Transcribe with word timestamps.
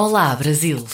Olá, 0.00 0.32
Brasil! 0.36 0.86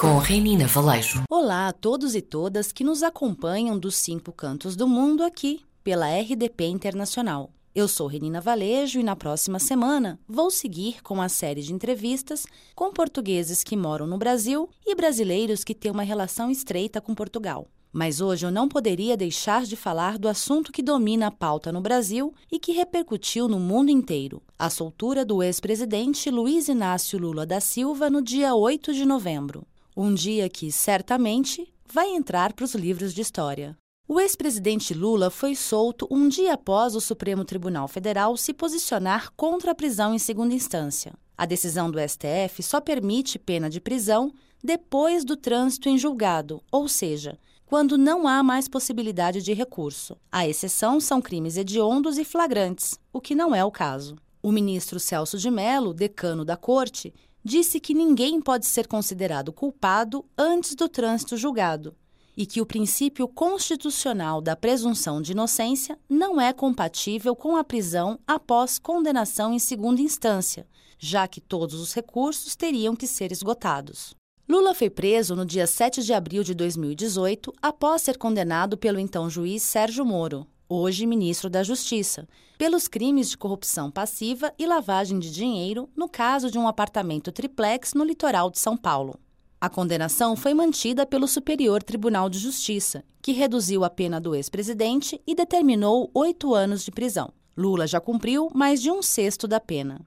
Com 0.00 0.18
Renina 0.18 0.66
Valejo. 0.66 1.22
Olá 1.30 1.68
a 1.68 1.72
todos 1.72 2.16
e 2.16 2.20
todas 2.20 2.72
que 2.72 2.82
nos 2.82 3.04
acompanham 3.04 3.78
dos 3.78 3.94
cinco 3.94 4.32
cantos 4.32 4.74
do 4.74 4.88
mundo 4.88 5.22
aqui, 5.22 5.60
pela 5.84 6.08
RDP 6.08 6.64
Internacional. 6.64 7.52
Eu 7.72 7.86
sou 7.86 8.08
Renina 8.08 8.40
Valejo 8.40 8.98
e 8.98 9.04
na 9.04 9.14
próxima 9.14 9.60
semana 9.60 10.18
vou 10.26 10.50
seguir 10.50 11.00
com 11.00 11.22
a 11.22 11.28
série 11.28 11.62
de 11.62 11.72
entrevistas 11.72 12.44
com 12.74 12.92
portugueses 12.92 13.62
que 13.62 13.76
moram 13.76 14.04
no 14.04 14.18
Brasil 14.18 14.68
e 14.84 14.96
brasileiros 14.96 15.62
que 15.62 15.72
têm 15.72 15.92
uma 15.92 16.02
relação 16.02 16.50
estreita 16.50 17.00
com 17.00 17.14
Portugal. 17.14 17.68
Mas 17.94 18.20
hoje 18.20 18.44
eu 18.44 18.50
não 18.50 18.68
poderia 18.68 19.16
deixar 19.16 19.62
de 19.62 19.76
falar 19.76 20.18
do 20.18 20.26
assunto 20.26 20.72
que 20.72 20.82
domina 20.82 21.28
a 21.28 21.30
pauta 21.30 21.70
no 21.70 21.80
Brasil 21.80 22.34
e 22.50 22.58
que 22.58 22.72
repercutiu 22.72 23.46
no 23.46 23.60
mundo 23.60 23.88
inteiro: 23.88 24.42
a 24.58 24.68
soltura 24.68 25.24
do 25.24 25.40
ex-presidente 25.40 26.28
Luiz 26.28 26.66
Inácio 26.66 27.20
Lula 27.20 27.46
da 27.46 27.60
Silva 27.60 28.10
no 28.10 28.20
dia 28.20 28.52
8 28.52 28.92
de 28.92 29.04
novembro. 29.04 29.64
Um 29.96 30.12
dia 30.12 30.48
que, 30.48 30.72
certamente, 30.72 31.72
vai 31.86 32.08
entrar 32.08 32.52
para 32.52 32.64
os 32.64 32.74
livros 32.74 33.14
de 33.14 33.20
história. 33.20 33.76
O 34.08 34.18
ex-presidente 34.18 34.92
Lula 34.92 35.30
foi 35.30 35.54
solto 35.54 36.08
um 36.10 36.28
dia 36.28 36.54
após 36.54 36.96
o 36.96 37.00
Supremo 37.00 37.44
Tribunal 37.44 37.86
Federal 37.86 38.36
se 38.36 38.52
posicionar 38.52 39.30
contra 39.36 39.70
a 39.70 39.74
prisão 39.74 40.12
em 40.12 40.18
segunda 40.18 40.52
instância. 40.52 41.12
A 41.38 41.46
decisão 41.46 41.88
do 41.88 42.00
STF 42.00 42.60
só 42.60 42.80
permite 42.80 43.38
pena 43.38 43.70
de 43.70 43.80
prisão 43.80 44.32
depois 44.62 45.24
do 45.24 45.36
trânsito 45.36 45.88
em 45.88 45.96
julgado, 45.96 46.60
ou 46.72 46.88
seja, 46.88 47.38
quando 47.66 47.96
não 47.96 48.28
há 48.28 48.42
mais 48.42 48.68
possibilidade 48.68 49.42
de 49.42 49.52
recurso. 49.52 50.16
A 50.30 50.46
exceção 50.46 51.00
são 51.00 51.20
crimes 51.20 51.56
hediondos 51.56 52.18
e 52.18 52.24
flagrantes, 52.24 52.98
o 53.12 53.20
que 53.20 53.34
não 53.34 53.54
é 53.54 53.64
o 53.64 53.70
caso. 53.70 54.16
O 54.42 54.52
ministro 54.52 55.00
Celso 55.00 55.38
de 55.38 55.50
Mello, 55.50 55.94
decano 55.94 56.44
da 56.44 56.56
Corte, 56.56 57.14
disse 57.42 57.80
que 57.80 57.94
ninguém 57.94 58.40
pode 58.40 58.66
ser 58.66 58.86
considerado 58.86 59.52
culpado 59.52 60.24
antes 60.36 60.74
do 60.74 60.88
trânsito 60.88 61.36
julgado 61.36 61.96
e 62.36 62.46
que 62.46 62.60
o 62.60 62.66
princípio 62.66 63.28
constitucional 63.28 64.40
da 64.40 64.56
presunção 64.56 65.22
de 65.22 65.32
inocência 65.32 65.98
não 66.08 66.40
é 66.40 66.52
compatível 66.52 67.36
com 67.36 67.56
a 67.56 67.64
prisão 67.64 68.18
após 68.26 68.78
condenação 68.78 69.52
em 69.52 69.58
segunda 69.58 70.00
instância, 70.00 70.66
já 70.98 71.28
que 71.28 71.40
todos 71.40 71.78
os 71.80 71.94
recursos 71.94 72.56
teriam 72.56 72.96
que 72.96 73.06
ser 73.06 73.30
esgotados. 73.30 74.14
Lula 74.46 74.74
foi 74.74 74.90
preso 74.90 75.34
no 75.34 75.46
dia 75.46 75.66
7 75.66 76.02
de 76.02 76.12
abril 76.12 76.44
de 76.44 76.52
2018 76.54 77.50
após 77.62 78.02
ser 78.02 78.18
condenado 78.18 78.76
pelo 78.76 78.98
então 78.98 79.30
juiz 79.30 79.62
Sérgio 79.62 80.04
Moro, 80.04 80.46
hoje 80.68 81.06
ministro 81.06 81.48
da 81.48 81.62
Justiça, 81.62 82.28
pelos 82.58 82.86
crimes 82.86 83.30
de 83.30 83.38
corrupção 83.38 83.90
passiva 83.90 84.52
e 84.58 84.66
lavagem 84.66 85.18
de 85.18 85.30
dinheiro 85.30 85.88
no 85.96 86.10
caso 86.10 86.50
de 86.50 86.58
um 86.58 86.68
apartamento 86.68 87.32
triplex 87.32 87.94
no 87.94 88.04
litoral 88.04 88.50
de 88.50 88.58
São 88.58 88.76
Paulo. 88.76 89.18
A 89.58 89.70
condenação 89.70 90.36
foi 90.36 90.52
mantida 90.52 91.06
pelo 91.06 91.26
Superior 91.26 91.82
Tribunal 91.82 92.28
de 92.28 92.38
Justiça, 92.38 93.02
que 93.22 93.32
reduziu 93.32 93.82
a 93.82 93.88
pena 93.88 94.20
do 94.20 94.34
ex-presidente 94.34 95.18
e 95.26 95.34
determinou 95.34 96.10
oito 96.12 96.54
anos 96.54 96.84
de 96.84 96.90
prisão. 96.90 97.32
Lula 97.56 97.86
já 97.86 97.98
cumpriu 97.98 98.50
mais 98.54 98.82
de 98.82 98.90
um 98.90 99.00
sexto 99.00 99.48
da 99.48 99.58
pena. 99.58 100.04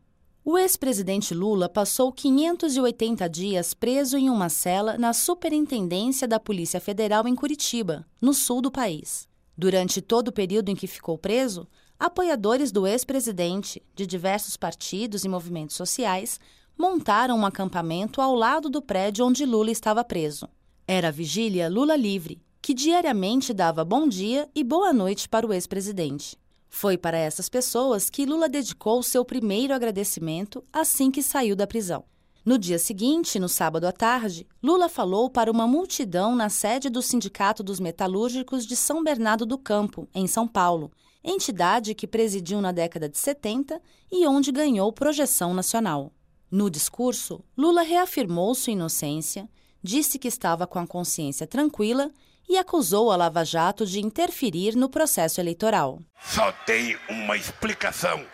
O 0.50 0.58
ex-presidente 0.58 1.34
Lula 1.34 1.67
passou 1.67 2.09
580 2.09 3.28
dias 3.28 3.73
preso 3.73 4.17
em 4.17 4.30
uma 4.30 4.48
cela 4.48 4.98
na 4.98 5.12
Superintendência 5.12 6.26
da 6.26 6.40
Polícia 6.40 6.80
Federal 6.80 7.28
em 7.28 7.36
Curitiba, 7.36 8.08
no 8.22 8.34
sul 8.34 8.62
do 8.62 8.72
país. 8.72 9.28
Durante 9.58 10.02
todo 10.02 10.30
o 10.30 10.31
período 10.31 10.70
em 10.70 10.75
que 10.78 10.88
ficou 10.88 11.18
preso, 11.18 11.68
apoiadores 12.00 12.72
do 12.72 12.88
ex-presidente, 12.88 13.84
de 13.94 14.08
diversos 14.08 14.56
partidos 14.56 15.25
e 15.25 15.28
movimentos 15.28 15.75
sociais, 15.75 16.40
montaram 16.78 17.40
um 17.40 17.45
acampamento 17.45 18.22
ao 18.22 18.34
lado 18.34 18.70
do 18.70 18.81
prédio 18.81 19.25
onde 19.25 19.45
Lula 19.45 19.70
estava 19.70 20.02
preso. 20.02 20.48
Era 20.88 21.09
a 21.09 21.12
vigília 21.12 21.68
Lula 21.68 21.98
Livre, 21.98 22.42
que 22.62 22.73
diariamente 22.73 23.53
dava 23.53 23.84
bom 23.84 24.08
dia 24.08 24.48
e 24.56 24.64
boa 24.64 24.94
noite 24.94 25.28
para 25.28 25.45
o 25.45 25.52
ex-presidente. 25.52 26.38
Foi 26.69 26.97
para 26.97 27.17
essas 27.17 27.50
pessoas 27.50 28.09
que 28.09 28.25
Lula 28.25 28.50
dedicou 28.50 29.01
seu 29.01 29.23
primeiro 29.23 29.73
agradecimento 29.73 30.63
assim 30.72 31.09
que 31.09 31.23
saiu 31.23 31.55
da 31.55 31.67
prisão. 31.67 32.03
No 32.47 32.57
dia 32.57 32.79
seguinte, 32.79 33.39
no 33.39 33.50
sábado 33.50 33.85
à 33.85 33.91
tarde, 33.91 34.47
Lula 34.63 34.88
falou 34.88 35.29
para 35.29 35.51
uma 35.51 35.67
multidão 35.67 36.33
na 36.33 36.47
sede 36.47 36.89
do 36.89 37.01
Sindicato 37.01 37.61
dos 37.61 37.78
Metalúrgicos 37.78 38.66
de 38.66 38.75
São 38.75 39.03
Bernardo 39.03 39.45
do 39.45 39.57
Campo, 39.57 40.07
em 40.16 40.28
São 40.28 40.47
Paulo, 40.47 40.89
entidade 41.22 41.94
que 41.94 42.07
presidiu 42.07 42.61
na 42.61 42.72
década 42.72 43.09
de 43.09 43.17
70 43.17 43.81
e 44.09 44.25
onde 44.25 44.51
ganhou 44.51 44.94
projeção 44.94 45.53
nacional. 45.53 46.13
No 46.49 46.69
discurso, 46.69 47.44
Lula 47.57 47.81
reafirmou 47.81 48.55
sua 48.55 48.72
inocência, 48.72 49.49
disse 49.84 50.20
que 50.20 50.28
estava 50.28 50.66
com 50.68 50.80
a 50.80 50.88
consciência 50.88 51.48
tranquila 51.48 52.12
e 52.48 52.58
acusou 52.58 53.12
a 53.12 53.16
Lava 53.16 53.44
Jato 53.44 53.86
de 53.86 54.00
interferir 54.00 54.76
no 54.76 54.90
processo 54.90 55.42
eleitoral. 55.42 56.00
Só 56.24 56.52
tem 56.66 56.98
uma 57.10 57.36
explicação 57.36 58.26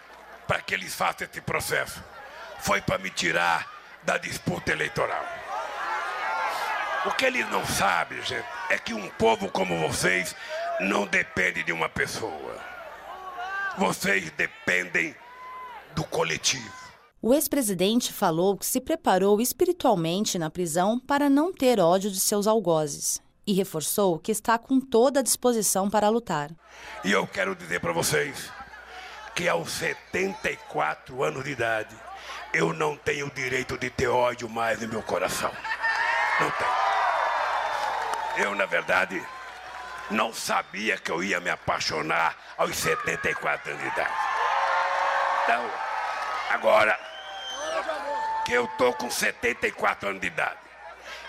para 0.48 0.62
que 0.62 0.74
eles 0.74 0.94
façam 0.94 1.28
esse 1.30 1.42
processo. 1.42 2.04
Foi 2.60 2.82
para 2.82 2.98
me 2.98 3.10
tirar 3.10 3.68
da 4.04 4.18
disputa 4.18 4.72
eleitoral. 4.72 5.26
O 7.06 7.12
que 7.12 7.26
eles 7.26 7.50
não 7.50 7.66
sabem, 7.66 8.22
gente, 8.22 8.46
é 8.70 8.78
que 8.78 8.94
um 8.94 9.10
povo 9.10 9.50
como 9.50 9.78
vocês 9.88 10.36
não 10.80 11.06
depende 11.06 11.64
de 11.64 11.74
uma 11.74 11.90
pessoa. 11.90 12.62
Vocês 13.78 14.32
dependem 14.32 15.16
do 15.96 16.04
coletivo. 16.06 16.83
O 17.26 17.34
ex-presidente 17.34 18.12
falou 18.12 18.58
que 18.58 18.66
se 18.66 18.82
preparou 18.82 19.40
espiritualmente 19.40 20.38
na 20.38 20.50
prisão 20.50 21.00
para 21.00 21.30
não 21.30 21.54
ter 21.54 21.80
ódio 21.80 22.12
de 22.12 22.20
seus 22.20 22.48
algozes 22.48 23.22
e 23.48 23.54
reforçou 23.54 24.20
que 24.20 24.30
está 24.30 24.60
com 24.60 24.78
toda 24.78 25.22
a 25.22 25.24
disposição 25.24 25.90
para 25.90 26.10
lutar. 26.10 26.52
E 27.02 27.14
eu 27.14 27.26
quero 27.26 27.56
dizer 27.56 27.80
para 27.80 27.94
vocês 27.94 28.52
que 29.34 29.48
aos 29.48 29.72
74 29.72 31.24
anos 31.24 31.46
de 31.46 31.52
idade, 31.52 31.96
eu 32.54 32.74
não 32.74 32.98
tenho 32.98 33.32
direito 33.32 33.78
de 33.78 33.90
ter 33.90 34.10
ódio 34.10 34.50
mais 34.50 34.82
no 34.82 34.90
meu 34.90 35.02
coração. 35.02 35.52
Não 36.42 36.52
tenho. 36.52 38.48
Eu, 38.50 38.54
na 38.54 38.66
verdade, 38.66 39.26
não 40.12 40.34
sabia 40.34 40.98
que 40.98 41.10
eu 41.10 41.24
ia 41.24 41.40
me 41.40 41.50
apaixonar 41.50 42.36
aos 42.58 42.76
74 42.76 43.72
anos 43.72 43.82
de 43.82 43.88
idade. 43.88 44.14
Então, 45.46 45.72
agora 46.50 47.13
que 48.46 48.52
eu 48.54 48.68
tô 48.78 48.94
com 48.94 49.10
74 49.10 50.10
anos 50.10 50.22
de 50.22 50.28
idade, 50.28 50.60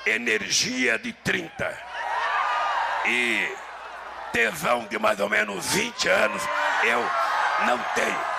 energia 0.07 0.99
de 0.99 1.13
30 1.13 1.79
e 3.07 3.49
tesão 4.33 4.87
de 4.87 4.99
mais 4.99 5.21
ou 5.21 5.29
menos 5.29 5.67
20 5.73 6.09
anos, 6.09 6.43
eu 6.83 7.01
não 7.67 7.79
tenho. 7.95 8.35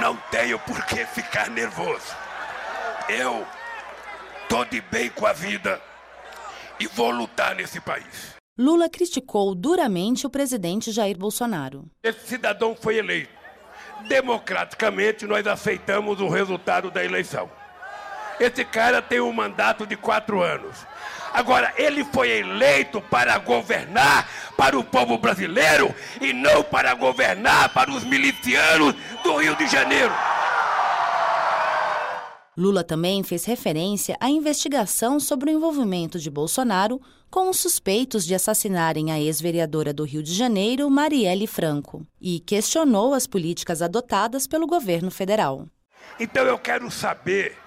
Não 0.00 0.16
tenho 0.30 0.58
por 0.60 0.84
que 0.86 1.04
ficar 1.04 1.50
nervoso. 1.50 2.16
Eu 3.08 3.46
tô 4.48 4.64
de 4.64 4.80
bem 4.80 5.10
com 5.10 5.26
a 5.26 5.32
vida 5.34 5.80
e 6.80 6.86
vou 6.86 7.10
lutar 7.10 7.54
nesse 7.54 7.78
país. 7.80 8.34
Lula 8.58 8.88
criticou 8.88 9.54
duramente 9.54 10.26
o 10.26 10.30
presidente 10.30 10.90
Jair 10.92 11.18
Bolsonaro. 11.18 11.90
Esse 12.02 12.26
cidadão 12.26 12.74
foi 12.74 12.96
eleito. 12.96 13.32
Democraticamente, 14.08 15.26
nós 15.26 15.46
aceitamos 15.46 16.20
o 16.20 16.28
resultado 16.28 16.90
da 16.90 17.04
eleição. 17.04 17.50
Esse 18.42 18.64
cara 18.64 19.00
tem 19.00 19.20
um 19.20 19.32
mandato 19.32 19.86
de 19.86 19.96
quatro 19.96 20.42
anos. 20.42 20.76
Agora, 21.32 21.72
ele 21.76 22.04
foi 22.04 22.40
eleito 22.40 23.00
para 23.00 23.38
governar 23.38 24.28
para 24.56 24.76
o 24.76 24.82
povo 24.82 25.16
brasileiro 25.16 25.94
e 26.20 26.32
não 26.32 26.64
para 26.64 26.92
governar 26.94 27.72
para 27.72 27.88
os 27.92 28.02
milicianos 28.02 28.96
do 29.22 29.36
Rio 29.36 29.54
de 29.54 29.68
Janeiro. 29.68 30.12
Lula 32.56 32.82
também 32.82 33.22
fez 33.22 33.44
referência 33.44 34.16
à 34.18 34.28
investigação 34.28 35.20
sobre 35.20 35.52
o 35.52 35.54
envolvimento 35.54 36.18
de 36.18 36.28
Bolsonaro 36.28 37.00
com 37.30 37.48
os 37.48 37.60
suspeitos 37.60 38.26
de 38.26 38.34
assassinarem 38.34 39.12
a 39.12 39.20
ex-vereadora 39.20 39.92
do 39.92 40.02
Rio 40.02 40.22
de 40.22 40.34
Janeiro, 40.34 40.90
Marielle 40.90 41.46
Franco, 41.46 42.04
e 42.20 42.40
questionou 42.40 43.14
as 43.14 43.24
políticas 43.24 43.80
adotadas 43.80 44.48
pelo 44.48 44.66
governo 44.66 45.12
federal. 45.12 45.68
Então 46.18 46.44
eu 46.44 46.58
quero 46.58 46.90
saber 46.90 47.61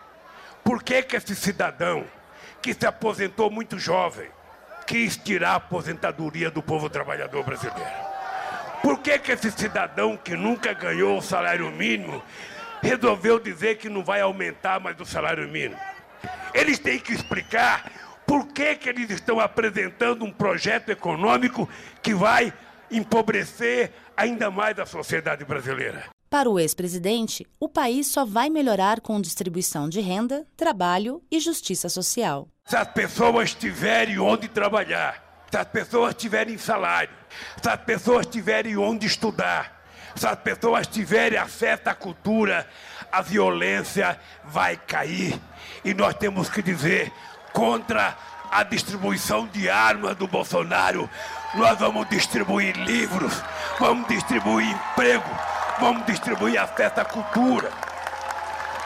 por 0.65 0.81
que, 0.81 1.03
que 1.03 1.15
esse 1.15 1.35
cidadão 1.35 2.03
que 2.59 2.73
se 2.73 2.87
aposentou 2.87 3.51
muito 3.51 3.77
jovem, 3.77 4.27
quis 4.87 5.15
tirar 5.15 5.51
a 5.51 5.55
aposentadoria 5.55 6.49
do 6.49 6.63
povo 6.63 6.89
trabalhador 6.89 7.43
brasileiro. 7.43 7.91
Por 8.81 8.97
que, 8.99 9.19
que 9.19 9.31
esse 9.31 9.51
cidadão 9.51 10.17
que 10.17 10.35
nunca 10.35 10.73
ganhou 10.73 11.19
o 11.19 11.21
salário 11.21 11.69
mínimo 11.71 12.23
resolveu 12.81 13.39
dizer 13.39 13.77
que 13.77 13.87
não 13.87 14.03
vai 14.03 14.21
aumentar 14.21 14.79
mais 14.79 14.99
o 14.99 15.05
salário 15.05 15.47
mínimo? 15.47 15.79
Eles 16.55 16.79
têm 16.79 16.99
que 16.99 17.13
explicar 17.13 17.91
por 18.25 18.47
que, 18.47 18.75
que 18.75 18.89
eles 18.89 19.11
estão 19.11 19.39
apresentando 19.39 20.25
um 20.25 20.31
projeto 20.31 20.89
econômico 20.89 21.69
que 22.01 22.15
vai 22.15 22.51
empobrecer 22.89 23.91
ainda 24.17 24.49
mais 24.49 24.79
a 24.79 24.87
sociedade 24.87 25.45
brasileira. 25.45 26.14
Para 26.35 26.49
o 26.49 26.59
ex-presidente, 26.59 27.47
o 27.57 27.69
país 27.69 28.07
só 28.07 28.25
vai 28.25 28.49
melhorar 28.49 28.99
com 28.99 29.21
distribuição 29.21 29.87
de 29.87 30.01
renda, 30.01 30.45
trabalho 30.57 31.23
e 31.31 31.39
justiça 31.39 31.87
social. 31.87 32.49
Se 32.65 32.75
as 32.75 32.89
pessoas 32.89 33.53
tiverem 33.53 34.19
onde 34.19 34.49
trabalhar, 34.49 35.45
se 35.49 35.55
as 35.55 35.65
pessoas 35.65 36.13
tiverem 36.13 36.57
salário, 36.57 37.15
se 37.63 37.69
as 37.69 37.79
pessoas 37.79 38.25
tiverem 38.25 38.75
onde 38.75 39.07
estudar, 39.07 39.81
se 40.13 40.27
as 40.27 40.37
pessoas 40.37 40.85
tiverem 40.87 41.39
acesso 41.39 41.83
à 41.85 41.95
cultura, 41.95 42.67
a 43.09 43.21
violência 43.21 44.19
vai 44.43 44.75
cair. 44.75 45.39
E 45.85 45.93
nós 45.93 46.15
temos 46.15 46.49
que 46.49 46.61
dizer 46.61 47.13
contra 47.53 48.13
a 48.51 48.61
distribuição 48.61 49.47
de 49.47 49.69
armas 49.69 50.17
do 50.17 50.27
Bolsonaro, 50.27 51.09
nós 51.53 51.79
vamos 51.79 52.09
distribuir 52.09 52.75
livros, 52.75 53.41
vamos 53.79 54.05
distribuir 54.09 54.69
emprego, 54.69 55.29
vamos 55.79 56.05
distribuir 56.05 56.59
acesso 56.59 56.99
à 56.99 57.05
cultura. 57.05 57.71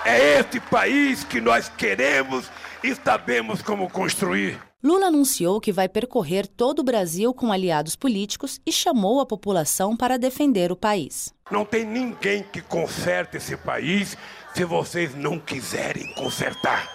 É 0.06 0.40
esse 0.40 0.60
país 0.60 1.24
que 1.24 1.42
nós 1.42 1.70
queremos 1.70 2.50
e 2.84 2.96
sabemos 2.96 3.62
como 3.62 3.90
construir. 3.90 4.60
Lula 4.82 5.08
anunciou 5.08 5.60
que 5.60 5.74
vai 5.74 5.90
percorrer 5.90 6.48
todo 6.48 6.80
o 6.80 6.84
Brasil 6.84 7.34
com 7.34 7.52
aliados 7.52 7.98
políticos 7.98 8.62
e 8.66 8.72
chamou 8.72 9.20
a 9.20 9.26
população 9.26 9.96
para 9.96 10.18
defender 10.18 10.72
o 10.72 10.76
país. 10.76 11.34
Não 11.52 11.66
tem 11.66 11.84
ninguém 11.84 12.44
que 12.44 12.62
conserte 12.62 13.36
esse 13.36 13.58
país 13.58 14.18
se 14.54 14.64
vocês 14.64 15.14
não 15.14 15.38
quiserem 15.38 16.14
consertar. 16.14 16.88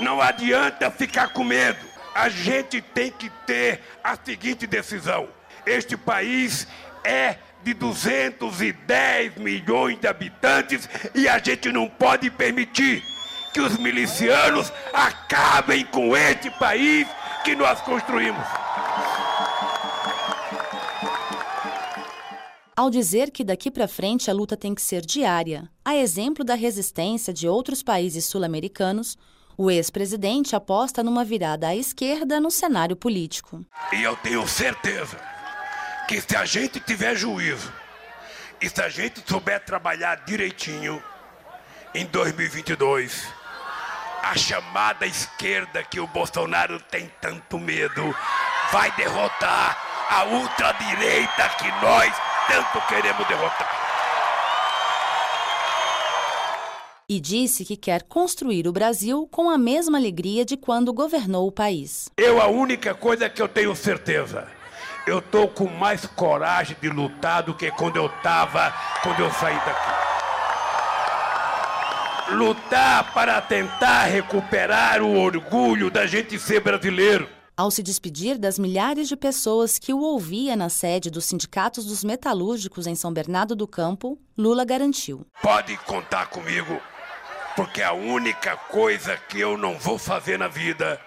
Não 0.00 0.20
adianta 0.20 0.90
ficar 0.90 1.32
com 1.32 1.44
medo. 1.44 1.84
A 2.14 2.30
gente 2.30 2.80
tem 2.80 3.10
que 3.10 3.28
ter 3.46 3.82
a 4.02 4.16
seguinte 4.16 4.66
decisão: 4.66 5.28
este 5.66 5.96
país 5.96 6.66
é 7.06 7.38
de 7.62 7.72
210 7.74 9.36
milhões 9.36 9.98
de 9.98 10.06
habitantes 10.06 10.88
e 11.14 11.28
a 11.28 11.38
gente 11.38 11.72
não 11.72 11.88
pode 11.88 12.30
permitir 12.30 13.02
que 13.52 13.60
os 13.60 13.78
milicianos 13.78 14.72
acabem 14.92 15.84
com 15.86 16.16
este 16.16 16.50
país 16.50 17.08
que 17.44 17.54
nós 17.54 17.80
construímos. 17.80 18.46
Ao 22.76 22.90
dizer 22.90 23.30
que 23.30 23.42
daqui 23.42 23.70
para 23.70 23.88
frente 23.88 24.30
a 24.30 24.34
luta 24.34 24.56
tem 24.56 24.74
que 24.74 24.82
ser 24.82 25.00
diária, 25.00 25.68
a 25.82 25.96
exemplo 25.96 26.44
da 26.44 26.54
resistência 26.54 27.32
de 27.32 27.48
outros 27.48 27.82
países 27.82 28.26
sul-americanos, 28.26 29.16
o 29.56 29.70
ex-presidente 29.70 30.54
aposta 30.54 31.02
numa 31.02 31.24
virada 31.24 31.68
à 31.68 31.74
esquerda 31.74 32.38
no 32.38 32.50
cenário 32.50 32.94
político. 32.94 33.64
E 33.90 34.02
eu 34.02 34.14
tenho 34.16 34.46
certeza 34.46 35.35
que 36.06 36.20
se 36.20 36.36
a 36.36 36.44
gente 36.44 36.78
tiver 36.80 37.16
juízo 37.16 37.72
e 38.60 38.68
se 38.68 38.80
a 38.80 38.88
gente 38.88 39.22
souber 39.26 39.60
trabalhar 39.64 40.24
direitinho, 40.24 41.02
em 41.94 42.04
2022, 42.06 43.26
a 44.22 44.36
chamada 44.36 45.06
esquerda 45.06 45.82
que 45.82 45.98
o 45.98 46.06
Bolsonaro 46.06 46.78
tem 46.90 47.10
tanto 47.20 47.58
medo 47.58 48.14
vai 48.70 48.90
derrotar 48.96 49.78
a 50.10 50.24
ultradireita 50.24 51.48
que 51.58 51.68
nós 51.84 52.14
tanto 52.46 52.86
queremos 52.86 53.26
derrotar. 53.26 53.86
E 57.08 57.20
disse 57.20 57.64
que 57.64 57.76
quer 57.76 58.02
construir 58.02 58.66
o 58.66 58.72
Brasil 58.72 59.28
com 59.30 59.48
a 59.48 59.56
mesma 59.56 59.96
alegria 59.96 60.44
de 60.44 60.56
quando 60.56 60.92
governou 60.92 61.46
o 61.46 61.52
país. 61.52 62.08
Eu, 62.16 62.40
a 62.40 62.48
única 62.48 62.94
coisa 62.94 63.28
que 63.28 63.40
eu 63.40 63.48
tenho 63.48 63.74
certeza, 63.76 64.48
eu 65.06 65.22
tô 65.22 65.46
com 65.46 65.68
mais 65.68 66.04
coragem 66.04 66.76
de 66.80 66.88
lutar 66.88 67.44
do 67.44 67.54
que 67.54 67.70
quando 67.70 67.96
eu 67.96 68.08
tava, 68.08 68.74
quando 69.02 69.20
eu 69.20 69.32
saí 69.32 69.54
daqui. 69.54 70.06
Lutar 72.34 73.14
para 73.14 73.40
tentar 73.40 74.02
recuperar 74.06 75.00
o 75.00 75.16
orgulho 75.16 75.92
da 75.92 76.08
gente 76.08 76.36
ser 76.40 76.58
brasileiro. 76.60 77.28
Ao 77.56 77.70
se 77.70 77.84
despedir 77.84 78.36
das 78.36 78.58
milhares 78.58 79.06
de 79.08 79.16
pessoas 79.16 79.78
que 79.78 79.92
o 79.94 80.00
ouvia 80.00 80.56
na 80.56 80.68
sede 80.68 81.08
dos 81.08 81.24
sindicatos 81.24 81.86
dos 81.86 82.02
metalúrgicos 82.02 82.86
em 82.86 82.96
São 82.96 83.12
Bernardo 83.12 83.54
do 83.54 83.66
Campo, 83.66 84.18
Lula 84.36 84.64
garantiu: 84.64 85.24
Pode 85.40 85.76
contar 85.78 86.26
comigo, 86.26 86.80
porque 87.54 87.80
a 87.80 87.92
única 87.92 88.56
coisa 88.56 89.16
que 89.16 89.38
eu 89.38 89.56
não 89.56 89.78
vou 89.78 89.96
fazer 89.98 90.36
na 90.36 90.48
vida 90.48 91.00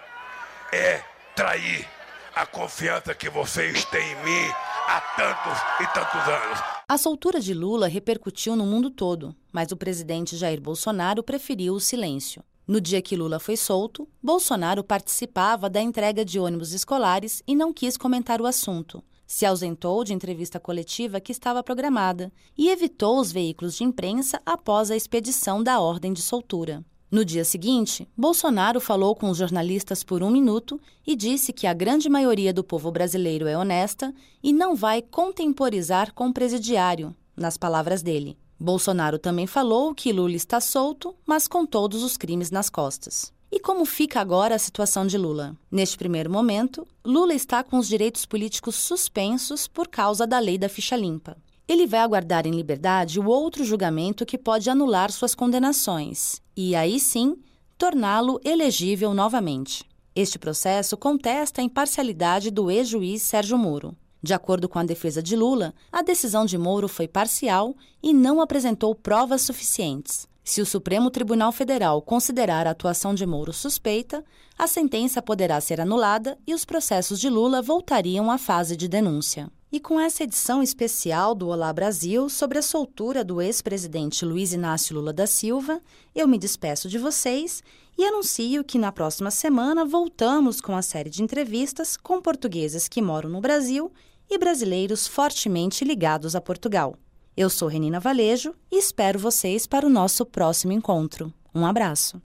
é 0.72 1.02
trair 1.36 1.86
a 2.34 2.46
confiança 2.46 3.14
que 3.14 3.28
vocês 3.28 3.84
têm 3.86 4.12
em 4.12 4.24
mim 4.24 4.50
há 4.86 5.00
tantos 5.16 5.58
e 5.80 5.86
tantos 5.92 6.28
anos. 6.28 6.58
A 6.88 6.98
soltura 6.98 7.40
de 7.40 7.54
Lula 7.54 7.86
repercutiu 7.88 8.56
no 8.56 8.66
mundo 8.66 8.90
todo, 8.90 9.34
mas 9.52 9.70
o 9.70 9.76
presidente 9.76 10.36
Jair 10.36 10.60
Bolsonaro 10.60 11.22
preferiu 11.22 11.74
o 11.74 11.80
silêncio. 11.80 12.42
No 12.66 12.80
dia 12.80 13.02
que 13.02 13.16
Lula 13.16 13.40
foi 13.40 13.56
solto, 13.56 14.08
Bolsonaro 14.22 14.84
participava 14.84 15.68
da 15.68 15.80
entrega 15.80 16.24
de 16.24 16.38
ônibus 16.38 16.72
escolares 16.72 17.42
e 17.46 17.54
não 17.54 17.72
quis 17.72 17.96
comentar 17.96 18.40
o 18.40 18.46
assunto. 18.46 19.02
Se 19.26 19.46
ausentou 19.46 20.02
de 20.02 20.12
entrevista 20.12 20.58
coletiva 20.58 21.20
que 21.20 21.32
estava 21.32 21.62
programada 21.62 22.32
e 22.56 22.68
evitou 22.68 23.20
os 23.20 23.30
veículos 23.30 23.76
de 23.76 23.84
imprensa 23.84 24.40
após 24.44 24.90
a 24.90 24.96
expedição 24.96 25.62
da 25.62 25.80
ordem 25.80 26.12
de 26.12 26.22
soltura. 26.22 26.84
No 27.10 27.24
dia 27.24 27.44
seguinte, 27.44 28.06
Bolsonaro 28.16 28.80
falou 28.80 29.16
com 29.16 29.30
os 29.30 29.38
jornalistas 29.38 30.04
por 30.04 30.22
um 30.22 30.30
minuto 30.30 30.80
e 31.04 31.16
disse 31.16 31.52
que 31.52 31.66
a 31.66 31.74
grande 31.74 32.08
maioria 32.08 32.52
do 32.52 32.62
povo 32.62 32.88
brasileiro 32.92 33.48
é 33.48 33.58
honesta 33.58 34.14
e 34.40 34.52
não 34.52 34.76
vai 34.76 35.02
contemporizar 35.02 36.14
com 36.14 36.28
o 36.28 36.32
presidiário, 36.32 37.12
nas 37.36 37.56
palavras 37.56 38.00
dele. 38.00 38.38
Bolsonaro 38.60 39.18
também 39.18 39.46
falou 39.46 39.92
que 39.92 40.12
Lula 40.12 40.36
está 40.36 40.60
solto, 40.60 41.12
mas 41.26 41.48
com 41.48 41.66
todos 41.66 42.04
os 42.04 42.16
crimes 42.16 42.52
nas 42.52 42.70
costas. 42.70 43.32
E 43.50 43.58
como 43.58 43.84
fica 43.84 44.20
agora 44.20 44.54
a 44.54 44.58
situação 44.58 45.04
de 45.04 45.18
Lula? 45.18 45.56
Neste 45.68 45.98
primeiro 45.98 46.30
momento, 46.30 46.86
Lula 47.04 47.34
está 47.34 47.64
com 47.64 47.78
os 47.78 47.88
direitos 47.88 48.24
políticos 48.24 48.76
suspensos 48.76 49.66
por 49.66 49.88
causa 49.88 50.28
da 50.28 50.38
lei 50.38 50.56
da 50.56 50.68
ficha 50.68 50.94
limpa. 50.94 51.36
Ele 51.70 51.86
vai 51.86 52.00
aguardar 52.00 52.48
em 52.48 52.50
liberdade 52.50 53.20
o 53.20 53.28
outro 53.28 53.62
julgamento 53.62 54.26
que 54.26 54.36
pode 54.36 54.68
anular 54.68 55.12
suas 55.12 55.36
condenações 55.36 56.42
e, 56.56 56.74
aí 56.74 56.98
sim, 56.98 57.36
torná-lo 57.78 58.40
elegível 58.44 59.14
novamente. 59.14 59.84
Este 60.12 60.36
processo 60.36 60.96
contesta 60.96 61.60
a 61.60 61.64
imparcialidade 61.64 62.50
do 62.50 62.72
ex-juiz 62.72 63.22
Sérgio 63.22 63.56
Moro. 63.56 63.96
De 64.20 64.34
acordo 64.34 64.68
com 64.68 64.80
a 64.80 64.84
defesa 64.84 65.22
de 65.22 65.36
Lula, 65.36 65.72
a 65.92 66.02
decisão 66.02 66.44
de 66.44 66.58
Moro 66.58 66.88
foi 66.88 67.06
parcial 67.06 67.76
e 68.02 68.12
não 68.12 68.40
apresentou 68.40 68.92
provas 68.92 69.42
suficientes. 69.42 70.26
Se 70.42 70.60
o 70.60 70.66
Supremo 70.66 71.10
Tribunal 71.10 71.52
Federal 71.52 72.00
considerar 72.00 72.66
a 72.66 72.70
atuação 72.70 73.14
de 73.14 73.26
Moro 73.26 73.52
suspeita, 73.52 74.24
a 74.58 74.66
sentença 74.66 75.22
poderá 75.22 75.60
ser 75.60 75.80
anulada 75.80 76.38
e 76.46 76.54
os 76.54 76.64
processos 76.64 77.20
de 77.20 77.28
Lula 77.28 77.62
voltariam 77.62 78.30
à 78.30 78.38
fase 78.38 78.76
de 78.76 78.88
denúncia. 78.88 79.50
E 79.72 79.78
com 79.78 80.00
essa 80.00 80.24
edição 80.24 80.60
especial 80.60 81.32
do 81.32 81.46
Olá 81.46 81.72
Brasil 81.72 82.28
sobre 82.28 82.58
a 82.58 82.62
soltura 82.62 83.22
do 83.22 83.40
ex-presidente 83.40 84.24
Luiz 84.24 84.52
Inácio 84.52 84.96
Lula 84.96 85.12
da 85.12 85.28
Silva, 85.28 85.80
eu 86.12 86.26
me 86.26 86.38
despeço 86.38 86.88
de 86.88 86.98
vocês 86.98 87.62
e 87.96 88.04
anuncio 88.04 88.64
que 88.64 88.78
na 88.78 88.90
próxima 88.90 89.30
semana 89.30 89.84
voltamos 89.84 90.60
com 90.60 90.76
a 90.76 90.82
série 90.82 91.10
de 91.10 91.22
entrevistas 91.22 91.96
com 91.96 92.20
portugueses 92.20 92.88
que 92.88 93.00
moram 93.00 93.30
no 93.30 93.40
Brasil 93.40 93.92
e 94.28 94.36
brasileiros 94.38 95.06
fortemente 95.06 95.84
ligados 95.84 96.34
a 96.34 96.40
Portugal. 96.40 96.96
Eu 97.36 97.48
sou 97.48 97.68
Renina 97.68 98.00
Valejo 98.00 98.54
e 98.70 98.78
espero 98.78 99.18
vocês 99.18 99.66
para 99.66 99.86
o 99.86 99.90
nosso 99.90 100.26
próximo 100.26 100.72
encontro. 100.72 101.32
Um 101.54 101.64
abraço. 101.64 102.18